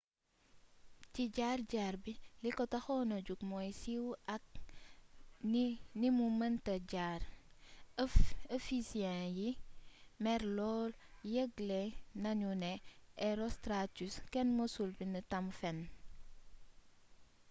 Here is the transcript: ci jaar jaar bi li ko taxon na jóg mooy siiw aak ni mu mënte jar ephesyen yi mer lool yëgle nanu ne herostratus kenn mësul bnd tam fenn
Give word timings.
ci 1.13 1.23
jaar 1.35 1.59
jaar 1.73 1.95
bi 2.03 2.13
li 2.43 2.49
ko 2.57 2.63
taxon 2.73 3.03
na 3.09 3.17
jóg 3.27 3.41
mooy 3.49 3.69
siiw 3.81 4.05
aak 4.33 4.45
ni 6.01 6.07
mu 6.17 6.25
mënte 6.39 6.75
jar 6.91 7.21
ephesyen 8.55 9.23
yi 9.37 9.49
mer 10.23 10.41
lool 10.57 10.91
yëgle 11.35 11.81
nanu 12.23 12.49
ne 12.63 12.71
herostratus 13.21 14.13
kenn 14.31 14.49
mësul 14.57 14.89
bnd 14.97 15.17
tam 15.31 15.45
fenn 15.59 15.79